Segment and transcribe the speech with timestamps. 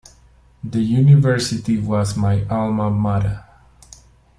[0.63, 3.45] The university was my Alma Mata.